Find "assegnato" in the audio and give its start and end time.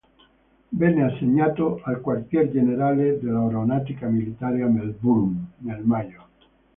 1.03-1.79